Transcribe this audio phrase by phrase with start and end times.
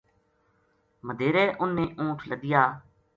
[1.05, 2.63] مدیہرے انھ نے اونٹھ لدیا